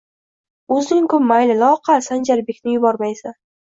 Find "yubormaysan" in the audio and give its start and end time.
2.79-3.43